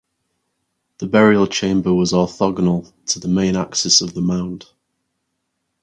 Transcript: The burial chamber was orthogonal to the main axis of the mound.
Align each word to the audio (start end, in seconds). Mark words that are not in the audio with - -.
The 0.97 1.05
burial 1.05 1.45
chamber 1.45 1.93
was 1.93 2.11
orthogonal 2.11 2.91
to 3.05 3.19
the 3.19 3.27
main 3.27 3.55
axis 3.55 4.01
of 4.01 4.15
the 4.15 4.21
mound. 4.23 4.65